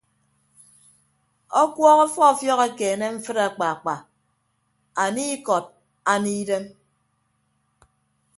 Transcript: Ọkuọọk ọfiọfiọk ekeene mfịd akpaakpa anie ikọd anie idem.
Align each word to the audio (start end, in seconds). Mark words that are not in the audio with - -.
Ọkuọọk 1.61 1.99
ọfiọfiọk 2.09 2.61
ekeene 2.67 3.05
mfịd 3.15 3.37
akpaakpa 3.47 3.95
anie 5.01 5.29
ikọd 5.35 5.65
anie 6.11 6.37
idem. 6.41 6.65